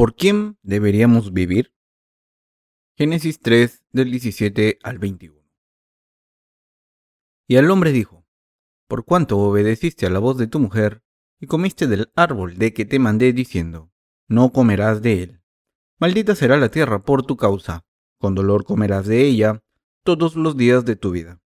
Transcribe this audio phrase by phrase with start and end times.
[0.00, 1.74] ¿Por quién deberíamos vivir?
[2.96, 5.38] Génesis 3 del 17 al 21.
[7.46, 8.26] Y al hombre dijo,
[8.88, 11.02] Por cuanto obedeciste a la voz de tu mujer
[11.38, 13.92] y comiste del árbol de que te mandé diciendo,
[14.26, 15.42] No comerás de él.
[15.98, 17.84] Maldita será la tierra por tu causa,
[18.18, 19.62] con dolor comerás de ella
[20.02, 21.42] todos los días de tu vida.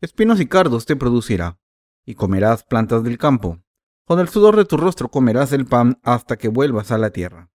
[0.00, 1.58] Espinos y cardos te producirá,
[2.06, 3.60] y comerás plantas del campo.
[4.06, 7.51] Con el sudor de tu rostro comerás el pan hasta que vuelvas a la tierra,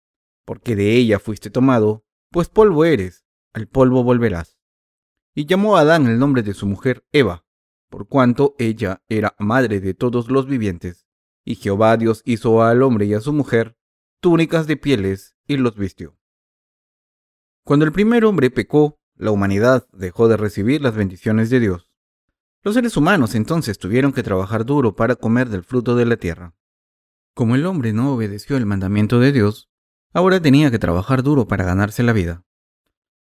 [0.47, 4.57] porque de ella fuiste tomado, pues polvo eres, al polvo volverás.
[5.35, 7.45] Y llamó a Adán el nombre de su mujer Eva,
[7.89, 11.05] por cuanto ella era madre de todos los vivientes.
[11.43, 13.77] Y Jehová Dios hizo al hombre y a su mujer
[14.21, 16.17] túnicas de pieles y los vistió.
[17.65, 21.91] Cuando el primer hombre pecó, la humanidad dejó de recibir las bendiciones de Dios.
[22.63, 26.55] Los seres humanos entonces tuvieron que trabajar duro para comer del fruto de la tierra.
[27.33, 29.66] Como el hombre no obedeció el mandamiento de Dios,
[30.17, 32.43] ahora tenía que trabajar duro para ganarse la vida.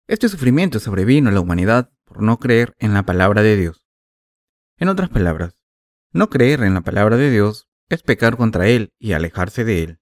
[0.06, 3.88] Este sufrimiento sobrevino a la humanidad por no creer en la palabra de Dios.
[4.76, 5.56] En otras palabras,
[6.12, 10.00] no creer en la palabra de Dios es pecar contra Él y alejarse de Él.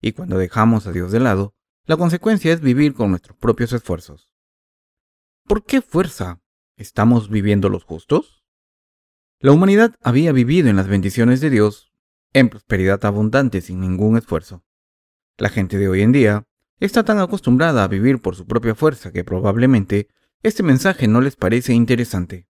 [0.00, 4.32] Y cuando dejamos a Dios de lado, la consecuencia es vivir con nuestros propios esfuerzos.
[5.44, 6.40] ¿Por qué fuerza
[6.76, 8.44] estamos viviendo los justos?
[9.40, 11.92] La humanidad había vivido en las bendiciones de Dios,
[12.32, 14.62] en prosperidad abundante sin ningún esfuerzo.
[15.38, 16.48] La gente de hoy en día
[16.80, 20.08] está tan acostumbrada a vivir por su propia fuerza que probablemente
[20.42, 22.48] este mensaje no les parece interesante.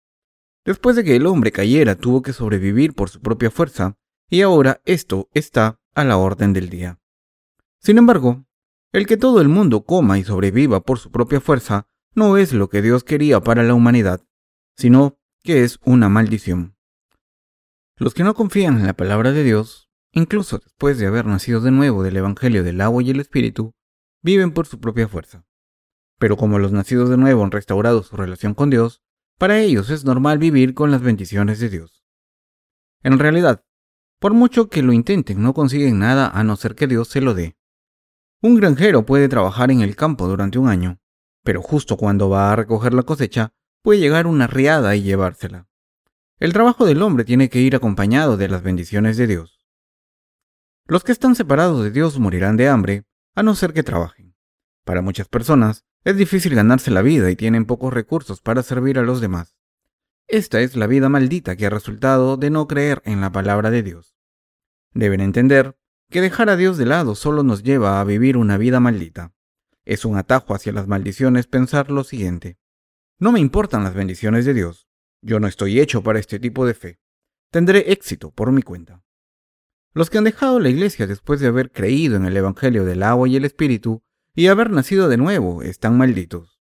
[0.65, 3.97] Después de que el hombre cayera tuvo que sobrevivir por su propia fuerza,
[4.29, 6.99] y ahora esto está a la orden del día.
[7.79, 8.47] Sin embargo,
[8.91, 12.69] el que todo el mundo coma y sobreviva por su propia fuerza no es lo
[12.69, 14.23] que Dios quería para la humanidad,
[14.77, 16.77] sino que es una maldición.
[17.97, 21.71] Los que no confían en la palabra de Dios, incluso después de haber nacido de
[21.71, 23.75] nuevo del Evangelio del agua y el Espíritu,
[24.23, 25.45] viven por su propia fuerza.
[26.19, 29.03] Pero como los nacidos de nuevo han restaurado su relación con Dios,
[29.39, 32.05] para ellos es normal vivir con las bendiciones de Dios.
[33.03, 33.65] En realidad,
[34.21, 37.35] por mucho que lo intenten, no consiguen nada a no ser que Dios se lo
[37.35, 37.57] dé.
[38.41, 41.01] Un granjero puede trabajar en el campo durante un año,
[41.43, 43.53] pero justo cuando va a recoger la cosecha,
[43.83, 45.67] puede llegar una riada y llevársela.
[46.39, 49.62] El trabajo del hombre tiene que ir acompañado de las bendiciones de Dios.
[50.87, 53.05] Los que están separados de Dios morirán de hambre,
[53.35, 54.35] a no ser que trabajen.
[54.85, 59.03] Para muchas personas, es difícil ganarse la vida y tienen pocos recursos para servir a
[59.03, 59.57] los demás.
[60.27, 63.83] Esta es la vida maldita que ha resultado de no creer en la palabra de
[63.83, 64.17] Dios.
[64.93, 65.77] Deben entender
[66.11, 69.33] que dejar a Dios de lado solo nos lleva a vivir una vida maldita.
[69.85, 72.59] Es un atajo hacia las maldiciones pensar lo siguiente.
[73.19, 74.89] No me importan las bendiciones de Dios.
[75.23, 77.01] Yo no estoy hecho para este tipo de fe.
[77.51, 79.03] Tendré éxito por mi cuenta.
[79.95, 83.29] Los que han dejado la iglesia después de haber creído en el Evangelio del agua
[83.29, 84.03] y el Espíritu
[84.35, 86.61] y haber nacido de nuevo están malditos.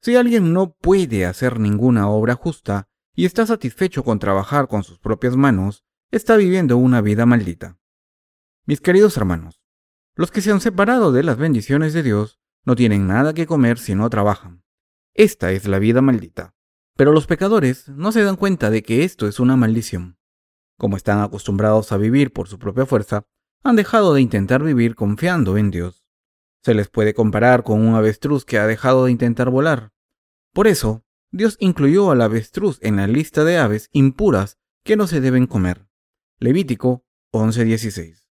[0.00, 5.00] Si alguien no puede hacer ninguna obra justa y está satisfecho con trabajar con sus
[5.00, 7.78] propias manos, está viviendo una vida maldita.
[8.64, 9.60] Mis queridos hermanos,
[10.14, 13.78] los que se han separado de las bendiciones de Dios no tienen nada que comer
[13.78, 14.62] si no trabajan.
[15.14, 16.54] Esta es la vida maldita.
[16.96, 20.17] Pero los pecadores no se dan cuenta de que esto es una maldición.
[20.78, 23.24] Como están acostumbrados a vivir por su propia fuerza,
[23.64, 26.06] han dejado de intentar vivir confiando en Dios.
[26.62, 29.92] Se les puede comparar con un avestruz que ha dejado de intentar volar.
[30.54, 35.20] Por eso, Dios incluyó al avestruz en la lista de aves impuras que no se
[35.20, 35.88] deben comer.
[36.38, 38.28] Levítico 11:16.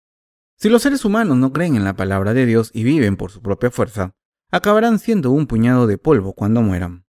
[0.56, 3.42] Si los seres humanos no creen en la palabra de Dios y viven por su
[3.42, 4.14] propia fuerza,
[4.50, 7.04] acabarán siendo un puñado de polvo cuando mueran.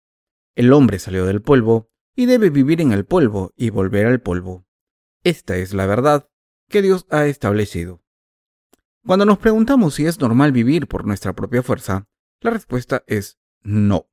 [0.56, 4.66] El hombre salió del polvo y debe vivir en el polvo y volver al polvo.
[5.22, 6.28] Esta es la verdad
[6.68, 8.02] que Dios ha establecido.
[9.04, 12.06] Cuando nos preguntamos si es normal vivir por nuestra propia fuerza,
[12.40, 14.08] la respuesta es no.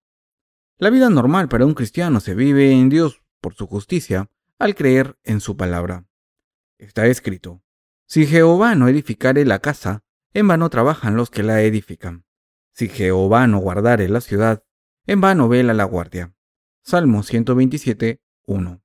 [0.78, 4.30] La vida normal para un cristiano se vive en Dios por su justicia
[4.60, 6.08] al creer en su palabra.
[6.78, 7.64] Está escrito,
[8.06, 10.04] si Jehová no edificare la casa,
[10.34, 12.26] en vano trabajan los que la edifican.
[12.74, 14.64] Si Jehová no guardare la ciudad,
[15.06, 16.36] en vano vela la guardia.
[16.84, 18.82] Salmo 127, 1.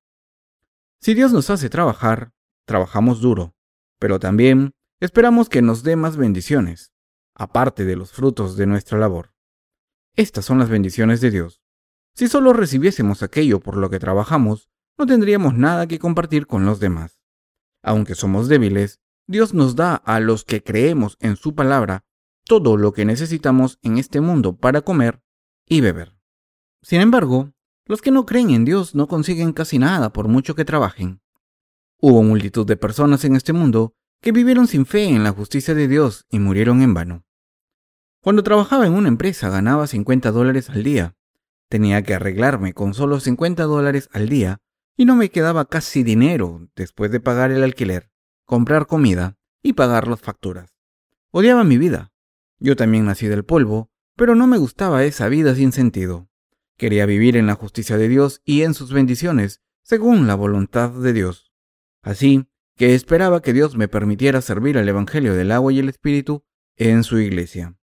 [1.02, 2.32] Si Dios nos hace trabajar,
[2.64, 3.56] trabajamos duro,
[3.98, 4.70] pero también
[5.00, 6.92] esperamos que nos dé más bendiciones,
[7.34, 9.34] aparte de los frutos de nuestra labor.
[10.14, 11.60] Estas son las bendiciones de Dios.
[12.14, 16.78] Si solo recibiésemos aquello por lo que trabajamos, no tendríamos nada que compartir con los
[16.78, 17.20] demás.
[17.82, 22.04] Aunque somos débiles, Dios nos da a los que creemos en su palabra
[22.44, 25.20] todo lo que necesitamos en este mundo para comer
[25.66, 26.16] y beber.
[26.80, 27.52] Sin embargo,
[27.86, 31.20] los que no creen en Dios no consiguen casi nada por mucho que trabajen.
[31.98, 35.88] Hubo multitud de personas en este mundo que vivieron sin fe en la justicia de
[35.88, 37.24] Dios y murieron en vano.
[38.20, 41.16] Cuando trabajaba en una empresa ganaba 50 dólares al día.
[41.68, 44.60] Tenía que arreglarme con solo 50 dólares al día
[44.96, 48.10] y no me quedaba casi dinero después de pagar el alquiler,
[48.44, 50.70] comprar comida y pagar las facturas.
[51.30, 52.12] Odiaba mi vida.
[52.60, 56.28] Yo también nací del polvo, pero no me gustaba esa vida sin sentido.
[56.82, 61.12] Quería vivir en la justicia de Dios y en sus bendiciones, según la voluntad de
[61.12, 61.52] Dios.
[62.02, 66.44] Así que esperaba que Dios me permitiera servir al Evangelio del agua y el Espíritu
[66.76, 67.78] en su iglesia.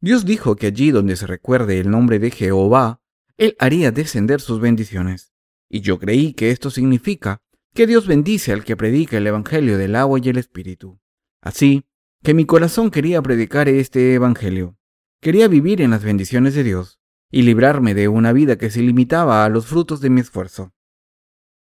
[0.00, 3.02] Dios dijo que allí donde se recuerde el nombre de Jehová,
[3.36, 5.34] Él haría descender sus bendiciones.
[5.68, 7.42] Y yo creí que esto significa
[7.74, 10.98] que Dios bendice al que predica el Evangelio del agua y el Espíritu.
[11.42, 11.84] Así
[12.22, 14.78] que mi corazón quería predicar este Evangelio.
[15.20, 16.98] Quería vivir en las bendiciones de Dios
[17.30, 20.72] y librarme de una vida que se limitaba a los frutos de mi esfuerzo.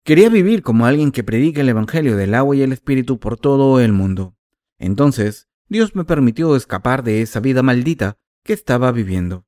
[0.03, 3.80] Quería vivir como alguien que predica el Evangelio del agua y el Espíritu por todo
[3.80, 4.36] el mundo.
[4.80, 9.45] Entonces, Dios me permitió escapar de esa vida maldita que estaba viviendo.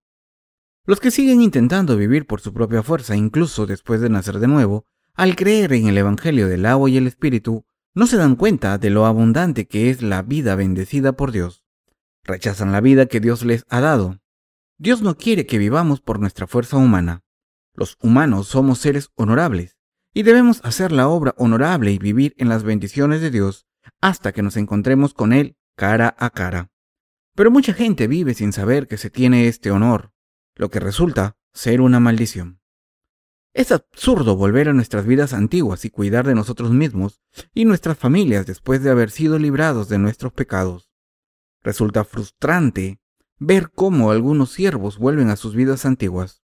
[0.85, 4.85] Los que siguen intentando vivir por su propia fuerza, incluso después de nacer de nuevo,
[5.15, 7.65] al creer en el Evangelio del agua y el Espíritu,
[7.95, 11.63] no se dan cuenta de lo abundante que es la vida bendecida por Dios.
[12.23, 14.19] Rechazan la vida que Dios les ha dado.
[14.77, 17.23] Dios no quiere que vivamos por nuestra fuerza humana.
[17.75, 19.77] Los humanos somos seres honorables
[20.13, 23.65] y debemos hacer la obra honorable y vivir en las bendiciones de Dios
[24.01, 26.71] hasta que nos encontremos con Él cara a cara.
[27.35, 30.11] Pero mucha gente vive sin saber que se tiene este honor,
[30.55, 32.59] lo que resulta ser una maldición.
[33.53, 37.21] Es absurdo volver a nuestras vidas antiguas y cuidar de nosotros mismos
[37.53, 40.89] y nuestras familias después de haber sido librados de nuestros pecados.
[41.61, 42.99] Resulta frustrante
[43.39, 46.43] ver cómo algunos siervos vuelven a sus vidas antiguas.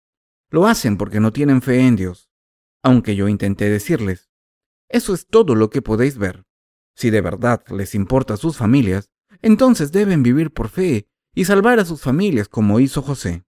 [0.50, 2.28] Lo hacen porque no tienen fe en Dios,
[2.82, 4.30] aunque yo intenté decirles,
[4.88, 6.44] eso es todo lo que podéis ver.
[6.94, 11.86] Si de verdad les importa sus familias, entonces deben vivir por fe y salvar a
[11.86, 13.44] sus familias como hizo José.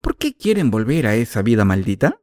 [0.00, 2.20] ¿Por qué quieren volver a esa vida maldita?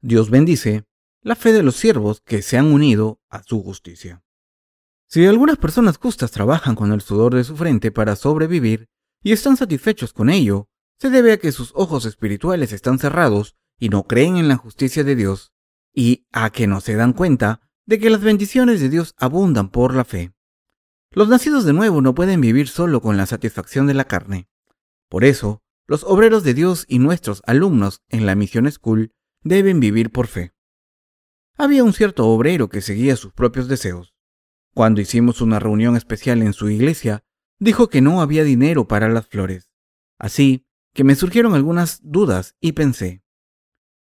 [0.00, 0.84] Dios bendice
[1.22, 4.22] la fe de los siervos que se han unido a su justicia.
[5.06, 8.88] Si algunas personas justas trabajan con el sudor de su frente para sobrevivir
[9.24, 10.68] y están satisfechos con ello,
[11.00, 15.02] se debe a que sus ojos espirituales están cerrados y no creen en la justicia
[15.02, 15.52] de Dios,
[15.92, 19.94] y a que no se dan cuenta de que las bendiciones de Dios abundan por
[19.94, 20.32] la fe.
[21.10, 24.48] Los nacidos de nuevo no pueden vivir solo con la satisfacción de la carne.
[25.08, 29.12] Por eso, los obreros de Dios y nuestros alumnos en la Mission School
[29.42, 30.52] deben vivir por fe.
[31.56, 34.14] Había un cierto obrero que seguía sus propios deseos.
[34.74, 37.23] Cuando hicimos una reunión especial en su iglesia,
[37.58, 39.70] dijo que no había dinero para las flores.
[40.18, 43.22] Así que me surgieron algunas dudas y pensé,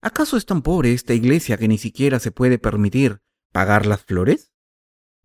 [0.01, 3.21] ¿acaso es tan pobre esta iglesia que ni siquiera se puede permitir
[3.51, 4.53] pagar las flores?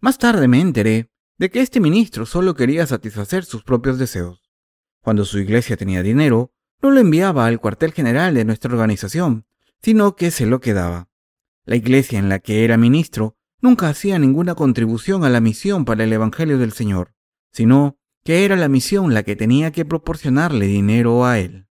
[0.01, 4.51] Más tarde me enteré de que este ministro solo quería satisfacer sus propios deseos.
[5.01, 9.47] Cuando su iglesia tenía dinero, no lo enviaba al cuartel general de nuestra organización,
[9.81, 11.09] sino que se lo quedaba.
[11.65, 16.05] La iglesia en la que era ministro nunca hacía ninguna contribución a la misión para
[16.05, 17.15] el Evangelio del Señor,
[17.53, 21.67] sino que era la misión la que tenía que proporcionarle dinero a él.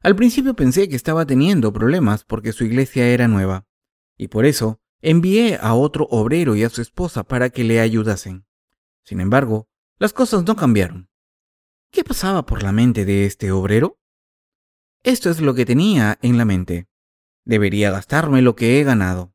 [0.00, 3.66] Al principio pensé que estaba teniendo problemas porque su iglesia era nueva,
[4.16, 8.46] y por eso envié a otro obrero y a su esposa para que le ayudasen.
[9.04, 9.68] Sin embargo,
[9.98, 11.10] las cosas no cambiaron.
[11.90, 14.00] ¿Qué pasaba por la mente de este obrero?
[15.02, 16.88] Esto es lo que tenía en la mente.
[17.44, 19.34] Debería gastarme lo que he ganado.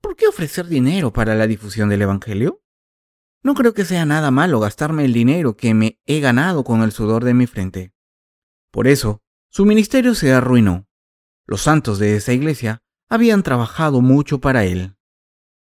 [0.00, 2.62] ¿Por qué ofrecer dinero para la difusión del Evangelio?
[3.42, 6.92] No creo que sea nada malo gastarme el dinero que me he ganado con el
[6.92, 7.92] sudor de mi frente.
[8.70, 10.86] Por eso, su ministerio se arruinó.
[11.46, 14.96] Los santos de esa iglesia habían trabajado mucho para él.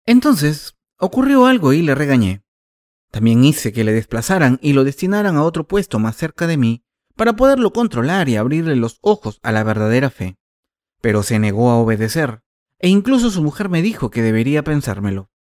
[0.07, 2.43] Entonces, ocurrió algo y le regañé.
[3.11, 6.85] También hice que le desplazaran y lo destinaran a otro puesto más cerca de mí
[7.17, 10.37] para poderlo controlar y abrirle los ojos a la verdadera fe.
[11.01, 12.43] Pero se negó a obedecer,
[12.79, 15.31] e incluso su mujer me dijo que debería pensármelo.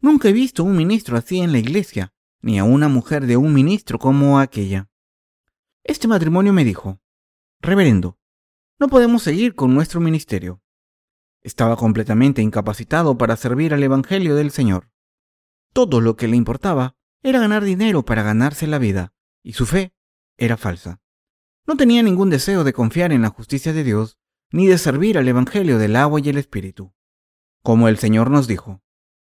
[0.00, 3.52] Nunca he visto un ministro así en la iglesia, ni a una mujer de un
[3.52, 4.88] ministro como aquella.
[5.84, 7.00] Este matrimonio me dijo,
[7.60, 8.18] Reverendo,
[8.78, 10.62] no podemos seguir con nuestro ministerio.
[11.42, 14.90] Estaba completamente incapacitado para servir al Evangelio del Señor.
[15.74, 19.94] Todo lo que le importaba era ganar dinero para ganarse la vida, y su fe
[20.38, 21.00] era falsa.
[21.66, 24.18] No tenía ningún deseo de confiar en la justicia de Dios,
[24.50, 26.94] ni de servir al Evangelio del agua y el Espíritu.
[27.62, 28.82] Como el Señor nos dijo,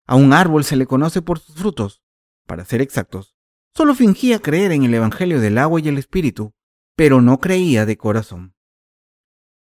[0.07, 2.03] a un árbol se le conoce por sus frutos.
[2.47, 3.37] Para ser exactos,
[3.75, 6.55] solo fingía creer en el Evangelio del agua y el Espíritu,
[6.97, 8.55] pero no creía de corazón.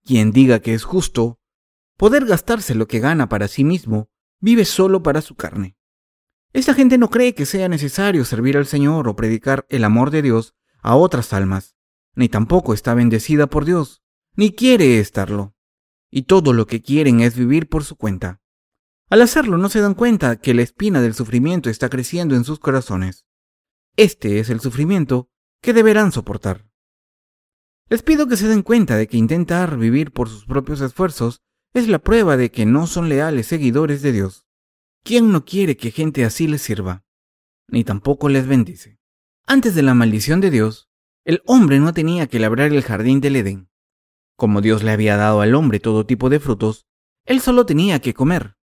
[0.03, 1.39] Quien diga que es justo,
[1.98, 5.75] poder gastarse lo que gana para sí mismo, vive solo para su carne.
[6.51, 10.22] Esta gente no cree que sea necesario servir al Señor o predicar el amor de
[10.22, 11.75] Dios a otras almas.
[12.15, 14.01] ni tampoco está bendecida por Dios,
[14.36, 15.55] ni quiere estarlo.
[16.10, 18.41] Y todo lo que quieren es vivir por su cuenta.
[19.10, 22.60] Al hacerlo no se dan cuenta que la espina del sufrimiento está creciendo en sus
[22.60, 23.25] corazones.
[23.96, 25.30] Este es el sufrimiento
[25.62, 26.70] que deberán soportar.
[27.89, 31.42] Les pido que se den cuenta de que intentar vivir por sus propios esfuerzos
[31.74, 34.46] es la prueba de que no son leales seguidores de Dios.
[35.04, 37.04] ¿Quién no quiere que gente así les sirva?
[37.68, 39.00] Ni tampoco les bendice.
[39.48, 40.88] Antes de la maldición de Dios,
[41.25, 43.70] el hombre no tenía que labrar el jardín del Edén.
[44.36, 46.86] Como Dios le había dado al hombre todo tipo de frutos,
[47.25, 48.59] él solo tenía que comer.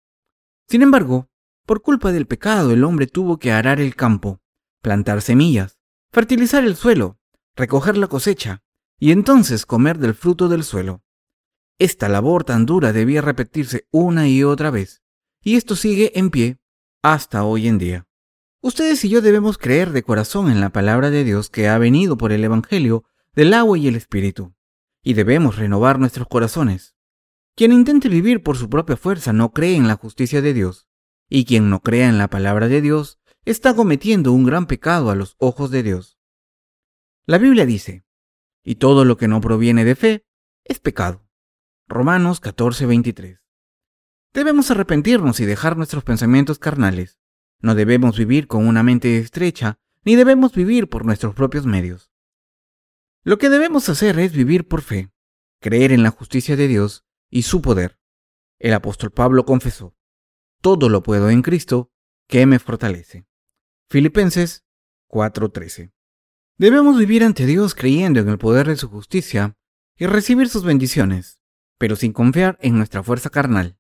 [0.69, 1.29] Sin embargo,
[1.65, 4.41] por culpa del pecado el hombre tuvo que arar el campo,
[4.83, 5.79] plantar semillas,
[6.11, 7.19] fertilizar el suelo,
[7.55, 8.63] recoger la cosecha,
[8.99, 11.03] y entonces comer del fruto del suelo.
[11.79, 15.03] Esta labor tan dura debía repetirse una y otra vez,
[15.43, 16.59] y esto sigue en pie
[17.03, 18.07] hasta hoy en día.
[18.61, 22.17] Ustedes y yo debemos creer de corazón en la palabra de Dios que ha venido
[22.17, 23.05] por el Evangelio
[23.35, 24.55] del agua y el Espíritu,
[25.05, 26.96] y debemos renovar nuestros corazones.
[27.57, 30.89] Quien intente vivir por su propia fuerza no cree en la justicia de Dios,
[31.31, 35.15] y quien no crea en la palabra de Dios está cometiendo un gran pecado a
[35.15, 36.19] los ojos de Dios.
[37.25, 38.05] La Biblia dice,
[38.63, 40.27] y todo lo que no proviene de fe
[40.65, 41.27] es pecado.
[41.89, 43.41] Romanos 14:23.
[44.35, 47.19] Debemos arrepentirnos y dejar nuestros pensamientos carnales.
[47.63, 52.11] No debemos vivir con una mente estrecha, ni debemos vivir por nuestros propios medios.
[53.25, 55.11] Lo que debemos hacer es vivir por fe,
[55.59, 57.99] creer en la justicia de Dios y su poder.
[58.59, 59.97] El apóstol Pablo confesó,
[60.61, 61.91] todo lo puedo en Cristo,
[62.27, 63.27] que me fortalece.
[63.89, 64.65] Filipenses
[65.09, 65.93] 4:13.
[66.59, 69.57] Debemos vivir ante Dios creyendo en el poder de su justicia
[69.97, 71.41] y recibir sus bendiciones,
[71.79, 73.79] pero sin confiar en nuestra fuerza carnal.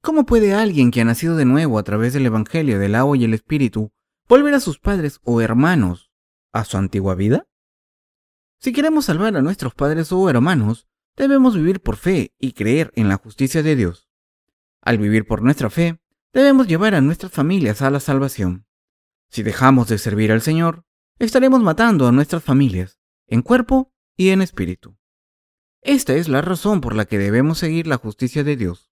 [0.00, 3.24] ¿Cómo puede alguien que ha nacido de nuevo a través del Evangelio del agua y
[3.24, 3.92] el Espíritu
[4.28, 6.10] volver a sus padres o hermanos
[6.52, 7.48] a su antigua vida?
[8.60, 13.08] Si queremos salvar a nuestros padres o hermanos, debemos vivir por fe y creer en
[13.08, 14.08] la justicia de Dios.
[14.82, 15.98] Al vivir por nuestra fe,
[16.32, 18.66] debemos llevar a nuestras familias a la salvación.
[19.30, 20.84] Si dejamos de servir al Señor,
[21.18, 24.96] estaremos matando a nuestras familias, en cuerpo y en espíritu.
[25.82, 28.90] Esta es la razón por la que debemos seguir la justicia de Dios.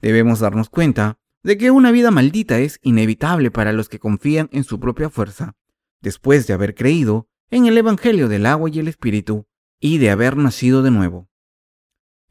[0.00, 4.64] Debemos darnos cuenta de que una vida maldita es inevitable para los que confían en
[4.64, 5.56] su propia fuerza,
[6.00, 9.46] después de haber creído en el Evangelio del agua y el Espíritu
[9.78, 11.28] y de haber nacido de nuevo.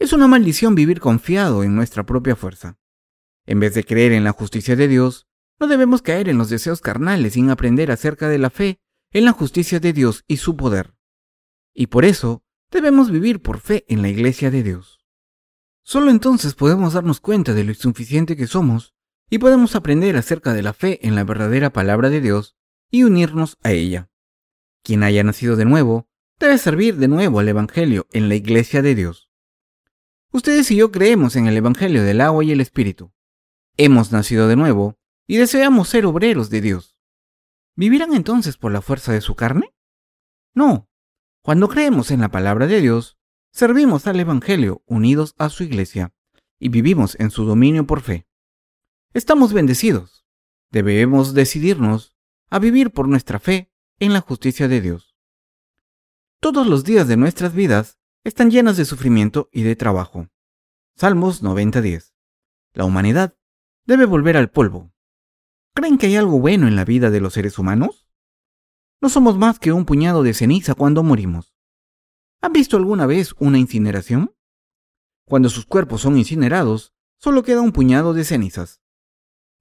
[0.02, 2.80] Es una maldición vivir confiado en nuestra propia fuerza.
[3.46, 5.28] En vez de creer en la justicia de Dios,
[5.60, 8.80] no debemos caer en los deseos carnales sin aprender acerca de la fe
[9.12, 10.96] en la justicia de Dios y su poder.
[11.72, 15.06] Y por eso debemos vivir por fe en la iglesia de Dios.
[15.84, 18.96] Solo entonces podemos darnos cuenta de lo insuficiente que somos
[19.30, 22.58] y podemos aprender acerca de la fe en la verdadera palabra de Dios
[22.90, 24.10] y unirnos a ella.
[24.82, 28.96] Quien haya nacido de nuevo debe servir de nuevo al Evangelio en la iglesia de
[28.96, 29.31] Dios.
[30.34, 33.12] Ustedes y yo creemos en el Evangelio del agua y el Espíritu.
[33.76, 34.98] Hemos nacido de nuevo
[35.28, 36.96] y deseamos ser obreros de Dios.
[37.76, 39.74] ¿Vivirán entonces por la fuerza de su carne?
[40.54, 40.90] No.
[41.42, 43.18] Cuando creemos en la palabra de Dios,
[43.52, 46.14] servimos al Evangelio unidos a su iglesia
[46.60, 48.26] y vivimos en su dominio por fe.
[49.14, 50.26] Estamos bendecidos.
[50.72, 52.16] Debemos decidirnos
[52.50, 53.70] a vivir por nuestra fe
[54.00, 55.18] en la justicia de Dios.
[56.40, 60.28] Todos los días de nuestras vidas están llenos de sufrimiento y de trabajo.
[60.96, 62.14] Salmos 90:10.
[62.74, 63.36] La humanidad
[63.86, 64.92] debe volver al polvo,
[65.74, 68.06] ¿Creen que hay algo bueno en la vida de los seres humanos?
[69.02, 71.56] No somos más que un puñado de ceniza cuando morimos.
[72.42, 74.36] ¿Han visto alguna vez una incineración?
[75.26, 78.82] Cuando sus cuerpos son incinerados, solo queda un puñado de cenizas.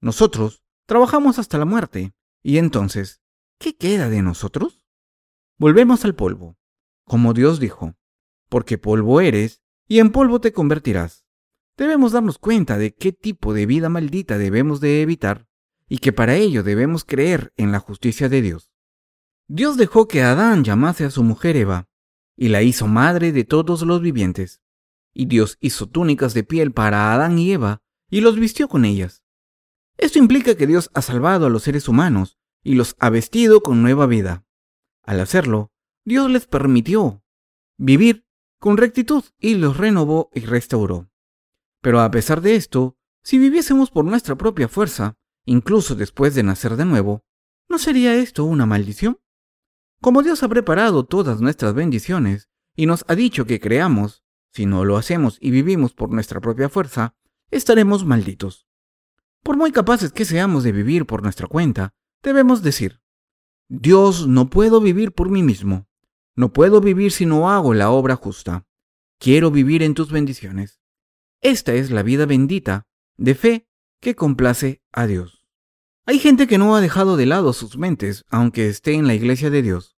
[0.01, 2.13] Nosotros trabajamos hasta la muerte,
[2.43, 3.21] y entonces,
[3.57, 4.85] ¿qué queda de nosotros?
[5.57, 6.57] Volvemos al polvo,
[7.05, 7.95] como Dios dijo,
[8.51, 11.25] porque polvo eres, y en polvo te convertirás.
[11.77, 15.47] Debemos darnos cuenta de qué tipo de vida maldita debemos de evitar
[15.87, 18.71] y que para ello debemos creer en la justicia de Dios.
[19.47, 21.87] Dios dejó que Adán llamase a su mujer Eva,
[22.37, 24.61] y la hizo madre de todos los vivientes.
[25.13, 29.23] Y Dios hizo túnicas de piel para Adán y Eva, y los vistió con ellas.
[29.97, 33.81] Esto implica que Dios ha salvado a los seres humanos y los ha vestido con
[33.81, 34.45] nueva vida.
[35.03, 35.71] Al hacerlo,
[36.05, 37.21] Dios les permitió
[37.77, 38.25] vivir
[38.61, 41.09] con rectitud y los renovó y restauró.
[41.81, 46.75] Pero a pesar de esto, si viviésemos por nuestra propia fuerza, incluso después de nacer
[46.75, 47.25] de nuevo,
[47.67, 49.17] ¿no sería esto una maldición?
[49.99, 54.85] Como Dios ha preparado todas nuestras bendiciones y nos ha dicho que creamos, si no
[54.85, 57.15] lo hacemos y vivimos por nuestra propia fuerza,
[57.49, 58.67] estaremos malditos.
[59.41, 63.01] Por muy capaces que seamos de vivir por nuestra cuenta, debemos decir,
[63.69, 65.87] Dios no puedo vivir por mí mismo.
[66.35, 68.65] No puedo vivir si no hago la obra justa.
[69.19, 70.81] Quiero vivir en tus bendiciones.
[71.41, 73.67] Esta es la vida bendita de fe
[73.99, 75.45] que complace a Dios.
[76.05, 79.49] Hay gente que no ha dejado de lado sus mentes, aunque esté en la iglesia
[79.49, 79.95] de Dios.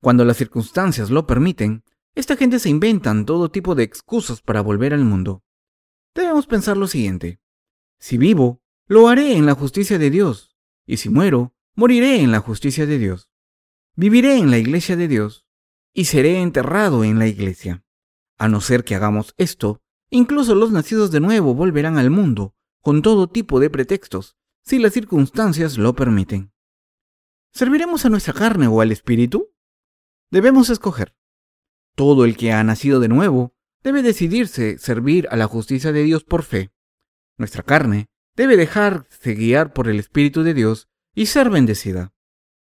[0.00, 4.94] Cuando las circunstancias lo permiten, esta gente se inventan todo tipo de excusas para volver
[4.94, 5.42] al mundo.
[6.14, 7.40] Debemos pensar lo siguiente.
[7.98, 12.40] Si vivo, lo haré en la justicia de Dios, y si muero, moriré en la
[12.40, 13.30] justicia de Dios.
[13.96, 15.43] Viviré en la iglesia de Dios,
[15.94, 17.84] y seré enterrado en la iglesia.
[18.36, 23.00] A no ser que hagamos esto, incluso los nacidos de nuevo volverán al mundo, con
[23.00, 26.52] todo tipo de pretextos, si las circunstancias lo permiten.
[27.52, 29.54] ¿Serviremos a nuestra carne o al espíritu?
[30.30, 31.16] Debemos escoger.
[31.94, 36.24] Todo el que ha nacido de nuevo debe decidirse servir a la justicia de Dios
[36.24, 36.72] por fe.
[37.38, 42.12] Nuestra carne debe dejarse guiar por el Espíritu de Dios y ser bendecida.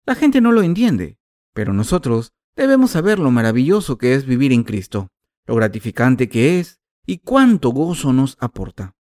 [0.05, 1.19] La gente no lo entiende,
[1.53, 5.09] pero nosotros debemos saber lo maravilloso que es vivir en Cristo,
[5.45, 8.95] lo gratificante que es y cuánto gozo nos aporta.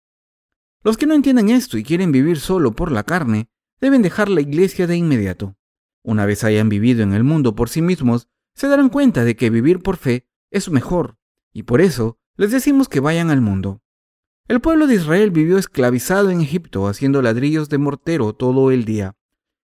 [0.84, 3.50] Los que no entienden esto y quieren vivir solo por la carne,
[3.82, 5.56] deben dejar la iglesia de inmediato.
[6.04, 9.50] Una vez hayan vivido en el mundo por sí mismos, se darán cuenta de que
[9.50, 11.18] vivir por fe es mejor,
[11.52, 13.82] y por eso les decimos que vayan al mundo.
[14.48, 19.16] El pueblo de Israel vivió esclavizado en Egipto haciendo ladrillos de mortero todo el día.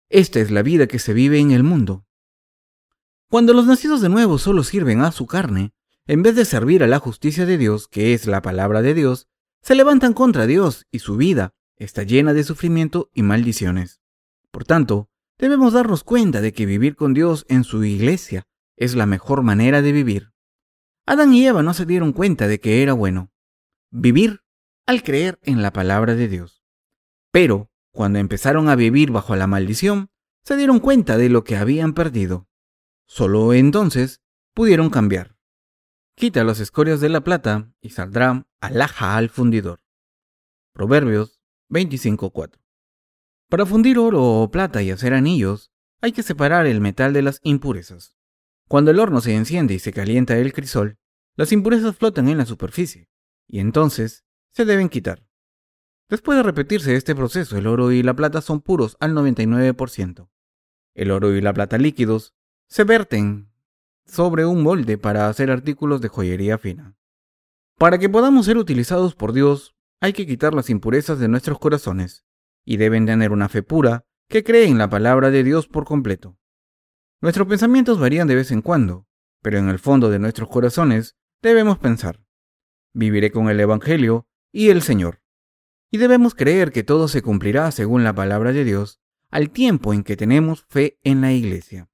[0.09, 2.05] Esta es la vida que se vive en el mundo.
[3.29, 5.71] Cuando los nacidos de nuevo solo sirven a su carne,
[6.07, 9.27] en vez de servir a la justicia de Dios, que es la palabra de Dios,
[9.61, 14.01] se levantan contra Dios y su vida está llena de sufrimiento y maldiciones.
[14.49, 19.05] Por tanto, debemos darnos cuenta de que vivir con Dios en su iglesia es la
[19.05, 20.31] mejor manera de vivir.
[21.05, 23.31] Adán y Eva no se dieron cuenta de que era bueno
[23.91, 24.41] vivir
[24.87, 26.63] al creer en la palabra de Dios.
[27.31, 30.09] Pero, cuando empezaron a vivir bajo la maldición,
[30.43, 32.48] se dieron cuenta de lo que habían perdido.
[33.09, 34.21] Solo entonces
[34.53, 35.35] pudieron cambiar.
[36.15, 39.81] Quita los escorios de la plata y saldrá alhaja al fundidor.
[40.73, 41.41] Proverbios
[41.71, 42.59] 25.4.
[43.49, 47.39] Para fundir oro o plata y hacer anillos, hay que separar el metal de las
[47.41, 48.15] impurezas.
[48.67, 50.99] Cuando el horno se enciende y se calienta el crisol,
[51.35, 53.09] las impurezas flotan en la superficie,
[53.47, 55.25] y entonces se deben quitar.
[56.09, 60.29] Después de repetirse este proceso, el oro y la plata son puros al 99%.
[60.93, 62.35] El oro y la plata líquidos
[62.69, 63.51] se verten
[64.05, 66.95] sobre un molde para hacer artículos de joyería fina.
[67.77, 72.25] Para que podamos ser utilizados por Dios, hay que quitar las impurezas de nuestros corazones,
[72.63, 76.37] y deben tener una fe pura que cree en la palabra de Dios por completo.
[77.21, 79.07] Nuestros pensamientos varían de vez en cuando,
[79.41, 82.23] pero en el fondo de nuestros corazones debemos pensar,
[82.93, 85.21] viviré con el Evangelio y el Señor.
[85.91, 89.01] Y debemos creer que todo se cumplirá según la palabra de Dios
[89.31, 91.89] al tiempo en que tenemos fe en la iglesia.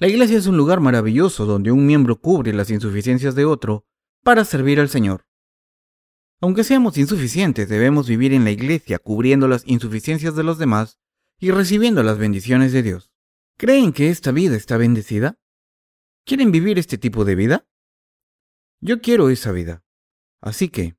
[0.00, 3.84] La iglesia es un lugar maravilloso donde un miembro cubre las insuficiencias de otro
[4.22, 5.26] para servir al Señor.
[6.40, 11.00] Aunque seamos insuficientes, debemos vivir en la iglesia cubriendo las insuficiencias de los demás
[11.40, 13.10] y recibiendo las bendiciones de Dios.
[13.56, 15.36] ¿Creen que esta vida está bendecida?
[16.24, 17.66] ¿Quieren vivir este tipo de vida?
[18.80, 19.82] Yo quiero esa vida.
[20.40, 20.96] Así que,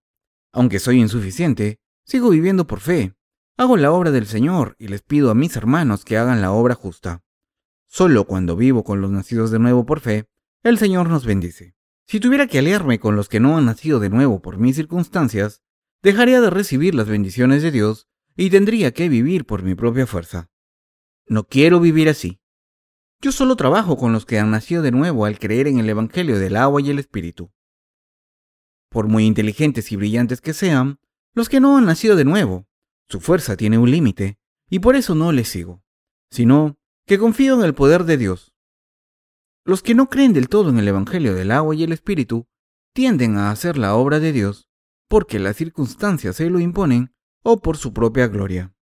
[0.51, 3.15] aunque soy insuficiente, sigo viviendo por fe.
[3.55, 6.75] Hago la obra del Señor y les pido a mis hermanos que hagan la obra
[6.75, 7.23] justa.
[7.91, 10.25] Solo cuando vivo con los nacidos de nuevo por fe,
[10.63, 11.75] el Señor nos bendice.
[12.05, 15.63] Si tuviera que aliarme con los que no han nacido de nuevo por mis circunstancias,
[16.03, 20.49] dejaría de recibir las bendiciones de Dios y tendría que vivir por mi propia fuerza.
[21.27, 22.39] No quiero vivir así.
[23.21, 26.39] Yo solo trabajo con los que han nacido de nuevo al creer en el Evangelio
[26.39, 27.51] del agua y el Espíritu.
[28.89, 30.99] Por muy inteligentes y brillantes que sean,
[31.33, 32.67] los que no han nacido de nuevo,
[33.07, 34.37] su fuerza tiene un límite,
[34.69, 35.83] y por eso no les sigo,
[36.31, 36.78] sino
[37.09, 38.53] que confío en el poder de Dios.
[39.65, 42.47] Los que no creen del todo en el Evangelio del agua y el Espíritu
[42.93, 44.69] tienden a hacer la obra de Dios
[45.07, 48.75] porque las circunstancias se lo imponen o por su propia gloria.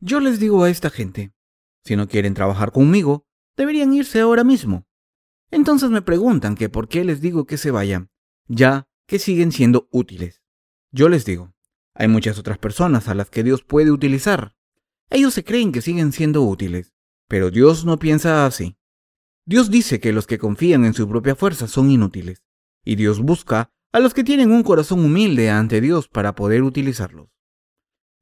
[0.00, 1.34] Yo les digo a esta gente,
[1.84, 3.26] si no quieren trabajar conmigo,
[3.58, 4.86] deberían irse ahora mismo.
[5.50, 8.10] Entonces me preguntan que por qué les digo que se vayan,
[8.48, 10.40] ya que siguen siendo útiles.
[10.92, 11.52] Yo les digo,
[11.92, 14.56] hay muchas otras personas a las que Dios puede utilizar.
[15.10, 16.91] Ellos se creen que siguen siendo útiles,
[17.32, 18.76] pero Dios no piensa así.
[19.46, 22.44] Dios dice que los que confían en su propia fuerza son inútiles,
[22.84, 27.30] y Dios busca a los que tienen un corazón humilde ante Dios para poder utilizarlos.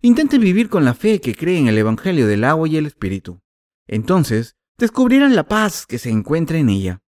[0.00, 3.40] Intenten vivir con la fe que cree en el Evangelio del agua y el Espíritu.
[3.88, 7.02] Entonces descubrirán la paz que se encuentra en ella.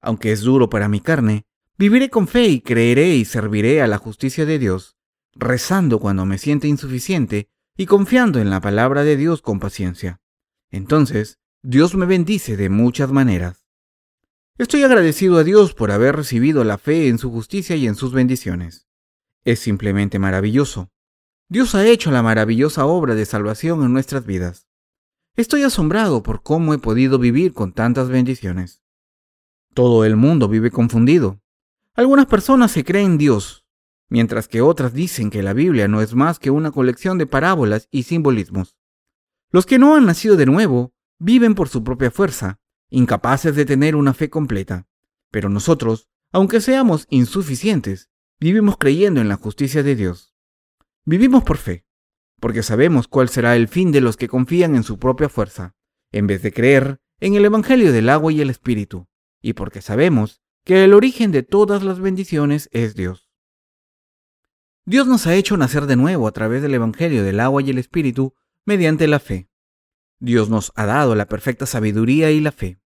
[0.00, 1.42] Aunque es duro para mi carne,
[1.76, 4.96] viviré con fe y creeré y serviré a la justicia de Dios,
[5.34, 10.21] rezando cuando me siente insuficiente y confiando en la palabra de Dios con paciencia.
[10.72, 13.68] Entonces, Dios me bendice de muchas maneras.
[14.58, 18.12] Estoy agradecido a Dios por haber recibido la fe en su justicia y en sus
[18.12, 18.88] bendiciones.
[19.44, 20.90] Es simplemente maravilloso.
[21.48, 24.66] Dios ha hecho la maravillosa obra de salvación en nuestras vidas.
[25.36, 28.82] Estoy asombrado por cómo he podido vivir con tantas bendiciones.
[29.74, 31.40] Todo el mundo vive confundido.
[31.94, 33.66] Algunas personas se creen Dios,
[34.08, 37.88] mientras que otras dicen que la Biblia no es más que una colección de parábolas
[37.90, 38.76] y simbolismos.
[39.52, 43.94] Los que no han nacido de nuevo viven por su propia fuerza, incapaces de tener
[43.96, 44.88] una fe completa.
[45.30, 48.08] Pero nosotros, aunque seamos insuficientes,
[48.40, 50.34] vivimos creyendo en la justicia de Dios.
[51.04, 51.84] Vivimos por fe,
[52.40, 55.74] porque sabemos cuál será el fin de los que confían en su propia fuerza,
[56.12, 59.06] en vez de creer en el Evangelio del agua y el Espíritu,
[59.42, 63.30] y porque sabemos que el origen de todas las bendiciones es Dios.
[64.86, 67.78] Dios nos ha hecho nacer de nuevo a través del Evangelio del agua y el
[67.78, 69.48] Espíritu mediante la fe.
[70.20, 72.80] Dios nos ha dado la perfecta sabiduría y la fe.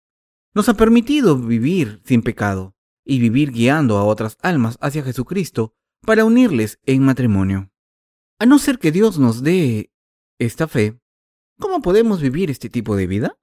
[0.53, 6.25] Nos ha permitido vivir sin pecado y vivir guiando a otras almas hacia Jesucristo para
[6.25, 7.71] unirles en matrimonio.
[8.39, 9.91] A no ser que Dios nos dé
[10.37, 10.99] esta fe,
[11.59, 13.39] ¿cómo podemos vivir este tipo de vida?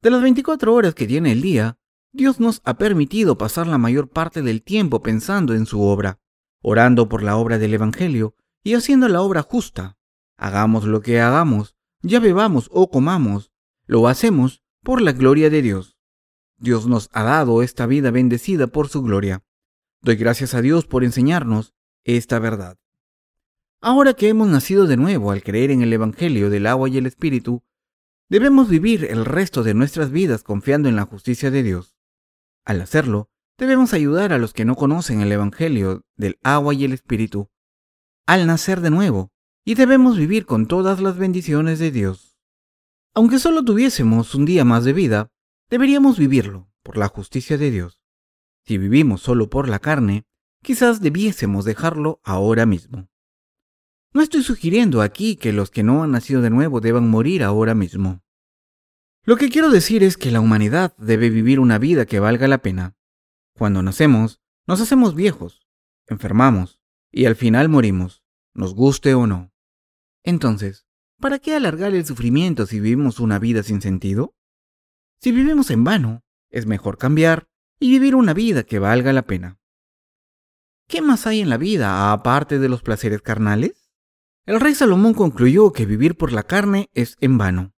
[0.00, 1.78] De las 24 horas que tiene el día,
[2.12, 6.22] Dios nos ha permitido pasar la mayor parte del tiempo pensando en su obra
[6.62, 9.98] orando por la obra del Evangelio y haciendo la obra justa.
[10.42, 13.52] Hagamos lo que hagamos, ya bebamos o comamos,
[13.86, 15.96] lo hacemos por la gloria de Dios.
[16.56, 19.44] Dios nos ha dado esta vida bendecida por su gloria.
[20.00, 22.78] Doy gracias a Dios por enseñarnos esta verdad.
[23.80, 27.06] Ahora que hemos nacido de nuevo al creer en el Evangelio del agua y el
[27.06, 27.62] Espíritu,
[28.28, 31.96] debemos vivir el resto de nuestras vidas confiando en la justicia de Dios.
[32.64, 36.92] Al hacerlo, Debemos ayudar a los que no conocen el Evangelio del agua y el
[36.92, 37.48] Espíritu
[38.26, 39.30] al nacer de nuevo
[39.64, 42.36] y debemos vivir con todas las bendiciones de Dios.
[43.14, 45.28] Aunque solo tuviésemos un día más de vida,
[45.70, 48.00] deberíamos vivirlo por la justicia de Dios.
[48.64, 50.24] Si vivimos solo por la carne,
[50.62, 53.08] quizás debiésemos dejarlo ahora mismo.
[54.14, 57.74] No estoy sugiriendo aquí que los que no han nacido de nuevo deban morir ahora
[57.74, 58.22] mismo.
[59.24, 62.58] Lo que quiero decir es que la humanidad debe vivir una vida que valga la
[62.58, 62.96] pena.
[63.54, 65.66] Cuando nacemos, nos hacemos viejos,
[66.08, 69.51] enfermamos y al final morimos, nos guste o no.
[70.24, 70.86] Entonces,
[71.20, 74.34] ¿para qué alargar el sufrimiento si vivimos una vida sin sentido?
[75.20, 79.58] Si vivimos en vano, es mejor cambiar y vivir una vida que valga la pena.
[80.88, 83.90] ¿Qué más hay en la vida aparte de los placeres carnales?
[84.44, 87.72] El rey Salomón concluyó que vivir por la carne es en vano.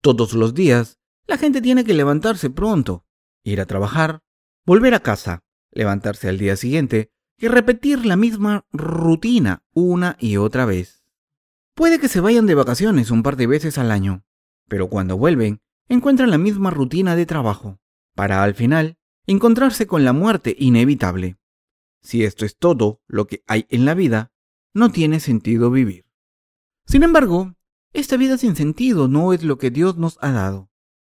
[0.00, 3.06] Todos los días, la gente tiene que levantarse pronto,
[3.44, 4.22] ir a trabajar,
[4.66, 10.64] volver a casa, levantarse al día siguiente y repetir la misma rutina una y otra
[10.64, 11.01] vez.
[11.74, 14.24] Puede que se vayan de vacaciones un par de veces al año,
[14.68, 17.80] pero cuando vuelven encuentran la misma rutina de trabajo,
[18.14, 21.38] para al final encontrarse con la muerte inevitable.
[22.02, 24.32] Si esto es todo lo que hay en la vida,
[24.74, 26.04] no tiene sentido vivir.
[26.86, 27.54] Sin embargo,
[27.94, 30.68] esta vida sin sentido no es lo que Dios nos ha dado,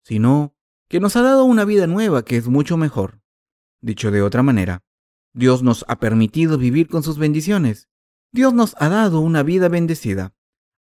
[0.04, 0.54] sino
[0.88, 3.20] que nos ha dado una vida nueva que es mucho mejor.
[3.82, 4.84] Dicho de otra manera,
[5.34, 7.90] Dios nos ha permitido vivir con sus bendiciones.
[8.32, 10.35] Dios nos ha dado una vida bendecida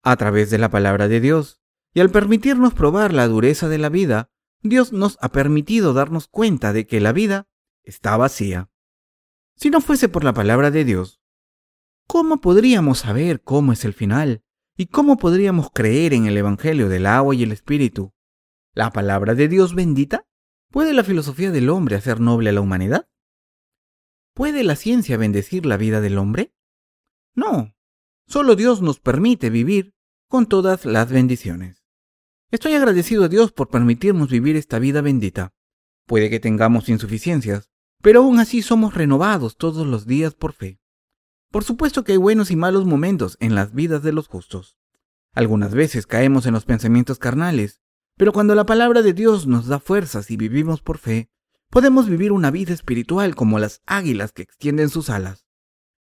[0.04, 1.60] a través de la palabra de Dios.
[1.94, 4.30] Y al permitirnos probar la dureza de la vida,
[4.62, 7.48] Dios nos ha permitido darnos cuenta de que la vida
[7.82, 8.70] está vacía.
[9.56, 11.20] Si no fuese por la palabra de Dios,
[12.06, 14.42] ¿cómo podríamos saber cómo es el final?
[14.76, 18.12] ¿Y cómo podríamos creer en el Evangelio del agua y el Espíritu?
[18.72, 20.26] ¿La palabra de Dios bendita?
[20.70, 23.08] ¿Puede la filosofía del hombre hacer noble a la humanidad?
[24.34, 26.52] ¿Puede la ciencia bendecir la vida del hombre?
[27.36, 27.76] No,
[28.26, 29.93] solo Dios nos permite vivir
[30.34, 31.84] con todas las bendiciones.
[32.50, 35.52] Estoy agradecido a Dios por permitirnos vivir esta vida bendita.
[36.08, 37.70] Puede que tengamos insuficiencias,
[38.02, 40.80] pero aún así somos renovados todos los días por fe.
[41.52, 44.76] Por supuesto que hay buenos y malos momentos en las vidas de los justos.
[45.34, 47.80] Algunas veces caemos en los pensamientos carnales
[48.16, 51.30] pero cuando la palabra de Dios nos da fuerzas y vivimos por fe,
[51.70, 55.46] podemos vivir una vida espiritual como las águilas que extienden sus alas.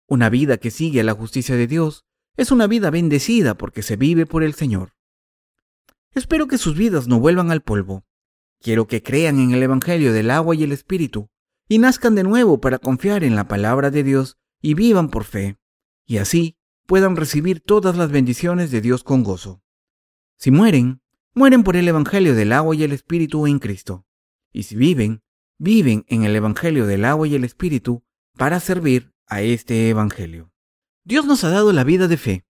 [0.07, 3.95] Una vida que sigue a la justicia de Dios es una vida bendecida porque se
[3.95, 4.93] vive por el Señor.
[6.13, 8.05] Espero que sus vidas no vuelvan al polvo.
[8.61, 11.29] Quiero que crean en el Evangelio del agua y el Espíritu
[11.67, 15.57] y nazcan de nuevo para confiar en la palabra de Dios y vivan por fe,
[16.05, 19.61] y así puedan recibir todas las bendiciones de Dios con gozo.
[20.37, 21.01] Si mueren,
[21.33, 24.05] mueren por el Evangelio del agua y el Espíritu en Cristo.
[24.51, 25.23] Y si viven,
[25.57, 28.03] viven en el Evangelio del agua y el Espíritu
[28.37, 30.52] para servir a este Evangelio.
[31.05, 32.45] Dios nos ha dado la vida de fe.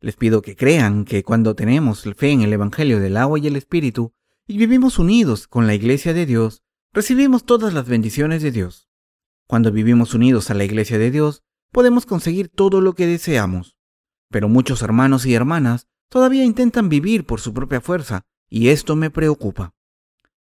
[0.00, 3.56] Les pido que crean que cuando tenemos fe en el Evangelio del agua y el
[3.56, 4.12] Espíritu
[4.46, 8.88] y vivimos unidos con la Iglesia de Dios, recibimos todas las bendiciones de Dios.
[9.46, 13.78] Cuando vivimos unidos a la iglesia de Dios, podemos conseguir todo lo que deseamos.
[14.30, 19.10] Pero muchos hermanos y hermanas todavía intentan vivir por su propia fuerza, y esto me
[19.10, 19.74] preocupa.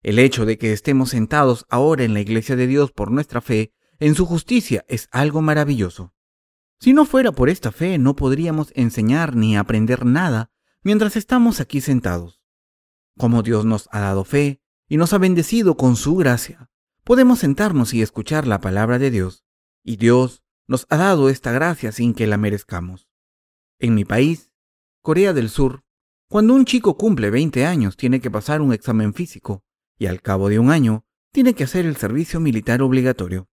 [0.02, 3.72] El hecho de que estemos sentados ahora en la iglesia de Dios por nuestra fe
[3.98, 6.12] en su justicia es algo maravilloso.
[6.80, 10.50] Si no fuera por esta fe, no podríamos enseñar ni aprender nada
[10.82, 12.40] mientras estamos aquí sentados.
[13.18, 16.70] Como Dios nos ha dado fe y nos ha bendecido con su gracia,
[17.04, 19.44] podemos sentarnos y escuchar la palabra de Dios,
[19.84, 23.08] y Dios nos ha dado esta gracia sin que la merezcamos.
[23.78, 24.50] En mi país,
[25.02, 25.84] Corea del Sur,
[26.28, 29.64] cuando un chico cumple 20 años tiene que pasar un examen físico
[29.98, 33.50] y al cabo de un año tiene que hacer el servicio militar obligatorio.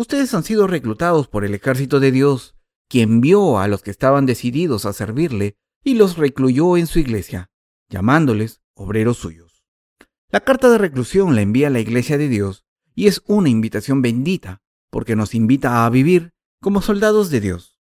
[0.00, 2.54] Ustedes han sido reclutados por el ejército de Dios,
[2.88, 7.50] quien vio a los que estaban decididos a servirle y los recluyó en su iglesia,
[7.90, 9.62] llamándoles obreros suyos.
[10.30, 14.62] La carta de reclusión la envía la iglesia de Dios y es una invitación bendita,
[14.88, 16.32] porque nos invita a vivir
[16.62, 17.78] como soldados de Dios.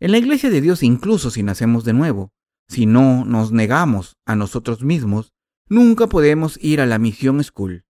[0.00, 2.32] En la iglesia de Dios, incluso si nacemos de nuevo,
[2.66, 5.32] si no nos negamos a nosotros mismos,
[5.68, 7.84] nunca podemos ir a la misión school.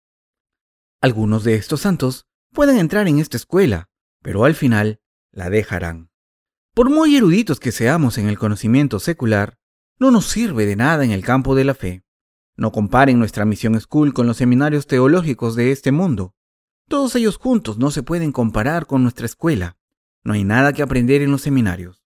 [1.00, 3.88] Algunos de estos santos pueden entrar en esta escuela,
[4.22, 6.10] pero al final la dejarán.
[6.74, 9.58] Por muy eruditos que seamos en el conocimiento secular,
[9.98, 12.04] no nos sirve de nada en el campo de la fe.
[12.56, 16.34] No comparen nuestra misión school con los seminarios teológicos de este mundo.
[16.88, 19.76] Todos ellos juntos no se pueden comparar con nuestra escuela.
[20.24, 22.04] No hay nada que aprender en los seminarios.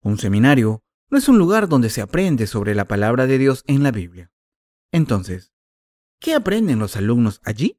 [0.00, 3.82] Un seminario no es un lugar donde se aprende sobre la palabra de Dios en
[3.82, 4.30] la Biblia.
[4.92, 5.52] Entonces,
[6.18, 7.78] ¿qué aprenden los alumnos allí?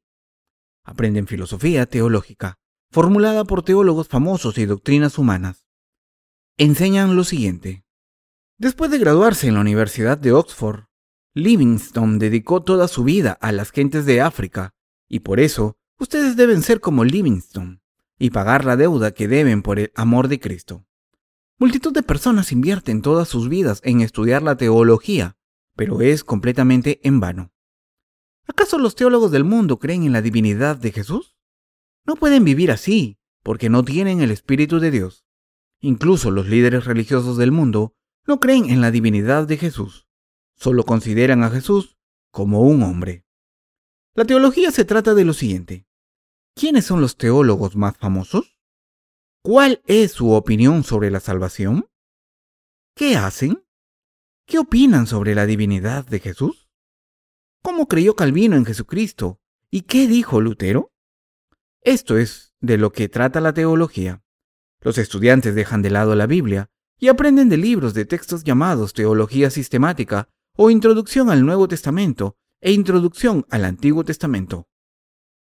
[0.86, 2.60] Aprenden filosofía teológica,
[2.92, 5.66] formulada por teólogos famosos y doctrinas humanas.
[6.56, 7.84] Enseñan lo siguiente.
[8.56, 10.84] Después de graduarse en la Universidad de Oxford,
[11.34, 14.74] Livingstone dedicó toda su vida a las gentes de África,
[15.08, 17.80] y por eso ustedes deben ser como Livingstone
[18.16, 20.86] y pagar la deuda que deben por el amor de Cristo.
[21.58, 25.36] Multitud de personas invierten todas sus vidas en estudiar la teología,
[25.74, 27.52] pero es completamente en vano.
[28.46, 31.36] ¿Acaso los teólogos del mundo creen en la divinidad de Jesús?
[32.04, 35.24] No pueden vivir así, porque no tienen el Espíritu de Dios.
[35.80, 37.94] Incluso los líderes religiosos del mundo
[38.26, 40.08] no creen en la divinidad de Jesús.
[40.54, 41.98] Solo consideran a Jesús
[42.30, 43.24] como un hombre.
[44.14, 45.86] La teología se trata de lo siguiente.
[46.54, 48.58] ¿Quiénes son los teólogos más famosos?
[49.42, 51.88] ¿Cuál es su opinión sobre la salvación?
[52.94, 53.62] ¿Qué hacen?
[54.46, 56.65] ¿Qué opinan sobre la divinidad de Jesús?
[57.66, 59.40] ¿Cómo creyó Calvino en Jesucristo?
[59.72, 60.92] ¿Y qué dijo Lutero?
[61.80, 64.22] Esto es de lo que trata la teología.
[64.80, 69.50] Los estudiantes dejan de lado la Biblia y aprenden de libros de textos llamados Teología
[69.50, 74.68] Sistemática o Introducción al Nuevo Testamento e Introducción al Antiguo Testamento.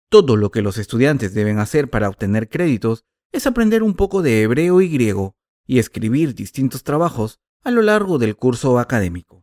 [0.09, 4.41] Todo lo que los estudiantes deben hacer para obtener créditos es aprender un poco de
[4.41, 9.38] hebreo y griego y escribir distintos trabajos a lo largo del curso académico.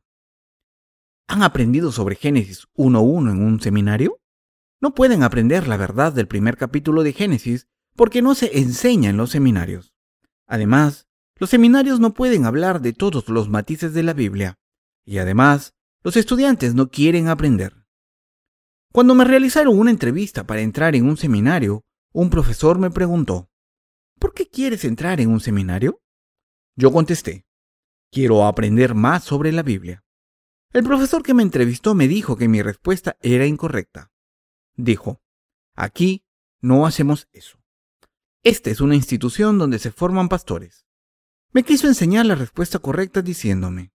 [1.27, 4.21] ¿Han aprendido sobre Génesis 1.1 en un seminario?
[4.79, 9.17] No pueden aprender la verdad del primer capítulo de Génesis porque no se enseña en
[9.17, 9.93] los seminarios.
[10.45, 11.07] Además,
[11.37, 14.59] los seminarios no pueden hablar de todos los matices de la Biblia.
[15.03, 17.85] Y además, los estudiantes no quieren aprender.
[18.93, 21.83] Cuando me realizaron una entrevista para entrar en un seminario,
[22.13, 23.49] un profesor me preguntó,
[24.19, 26.01] ¿por qué quieres entrar en un seminario?
[26.77, 27.45] Yo contesté,
[28.11, 30.04] quiero aprender más sobre la Biblia.
[30.75, 34.11] El profesor que me entrevistó me dijo que mi respuesta era incorrecta.
[34.75, 35.21] Dijo,
[35.73, 36.25] aquí
[36.59, 37.63] no hacemos eso.
[38.43, 40.85] Esta es una institución donde se forman pastores.
[41.53, 43.93] Me quiso enseñar la respuesta correcta diciéndome,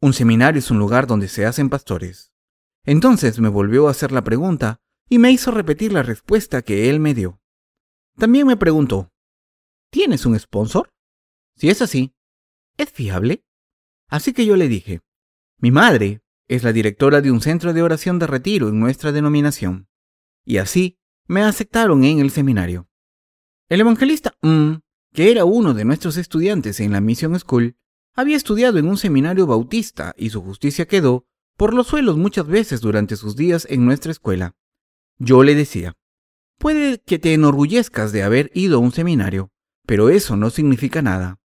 [0.00, 2.32] un seminario es un lugar donde se hacen pastores.
[2.84, 7.00] Entonces me volvió a hacer la pregunta y me hizo repetir la respuesta que él
[7.00, 7.40] me dio.
[8.16, 9.12] También me preguntó,
[9.90, 10.94] ¿tienes un sponsor?
[11.56, 12.14] Si es así,
[12.76, 13.44] ¿es fiable?
[14.06, 15.02] Así que yo le dije,
[15.58, 19.88] mi madre es la directora de un centro de oración de retiro en nuestra denominación,
[20.44, 22.88] y así me aceptaron en el seminario.
[23.68, 24.76] El evangelista mm,
[25.12, 27.76] que era uno de nuestros estudiantes en la Mission School,
[28.14, 32.80] había estudiado en un seminario bautista y su justicia quedó por los suelos muchas veces
[32.80, 34.54] durante sus días en nuestra escuela.
[35.18, 35.96] Yo le decía,
[36.58, 39.50] puede que te enorgullezcas de haber ido a un seminario,
[39.86, 41.40] pero eso no significa nada.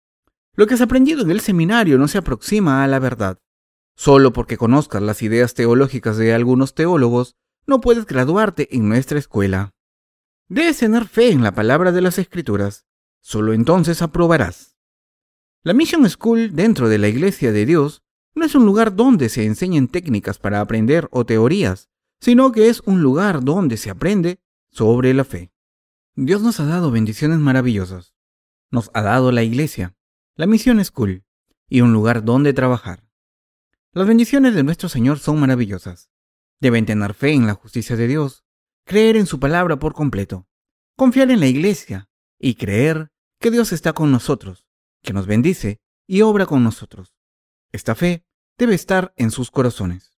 [0.55, 3.38] Lo que has aprendido en el seminario no se aproxima a la verdad.
[4.01, 7.37] Solo porque conozcas las ideas teológicas de algunos teólogos,
[7.67, 9.75] no puedes graduarte en nuestra escuela.
[10.49, 12.87] Debes tener fe en la palabra de las escrituras.
[13.21, 14.79] Solo entonces aprobarás.
[15.63, 18.03] La Mission School dentro de la Iglesia de Dios
[18.35, 22.81] no es un lugar donde se enseñen técnicas para aprender o teorías, sino que es
[22.87, 25.53] un lugar donde se aprende sobre la fe.
[26.15, 28.15] Dios nos ha dado bendiciones maravillosas.
[28.71, 29.95] Nos ha dado la iglesia,
[30.37, 31.23] la misión school
[31.69, 33.10] y un lugar donde trabajar.
[33.92, 36.11] Las bendiciones de nuestro Señor son maravillosas.
[36.61, 38.44] Deben tener fe en la justicia de Dios,
[38.85, 40.46] creer en su palabra por completo,
[40.96, 44.64] confiar en la iglesia y creer que Dios está con nosotros,
[45.03, 47.16] que nos bendice y obra con nosotros.
[47.72, 48.24] Esta fe
[48.57, 50.16] debe estar en sus corazones.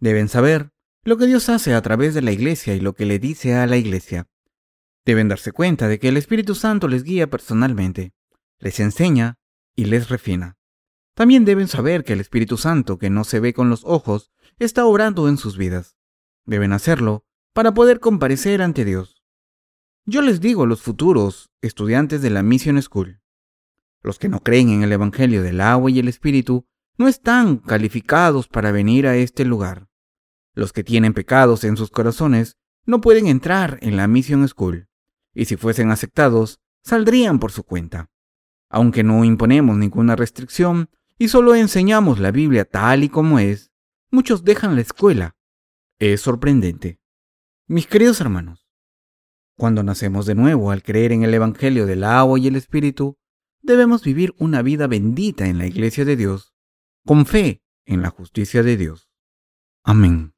[0.00, 0.72] Deben saber
[1.04, 3.68] lo que Dios hace a través de la iglesia y lo que le dice a
[3.68, 4.26] la iglesia.
[5.04, 8.14] Deben darse cuenta de que el Espíritu Santo les guía personalmente,
[8.58, 9.38] les enseña
[9.76, 10.56] y les refina.
[11.14, 14.84] También deben saber que el Espíritu Santo, que no se ve con los ojos, está
[14.84, 15.96] obrando en sus vidas.
[16.44, 19.22] Deben hacerlo para poder comparecer ante Dios.
[20.06, 23.22] Yo les digo a los futuros estudiantes de la Mission School,
[24.02, 26.66] los que no creen en el Evangelio del agua y el Espíritu
[26.98, 29.88] no están calificados para venir a este lugar.
[30.52, 34.88] Los que tienen pecados en sus corazones no pueden entrar en la Mission School,
[35.32, 38.10] y si fuesen aceptados, saldrían por su cuenta.
[38.68, 43.72] Aunque no imponemos ninguna restricción y solo enseñamos la Biblia tal y como es,
[44.10, 45.36] muchos dejan la escuela.
[45.98, 47.00] Es sorprendente.
[47.66, 48.68] Mis queridos hermanos,
[49.56, 53.16] cuando nacemos de nuevo al creer en el Evangelio del agua y el Espíritu,
[53.62, 56.54] debemos vivir una vida bendita en la iglesia de Dios,
[57.06, 59.08] con fe en la justicia de Dios.
[59.84, 60.33] Amén.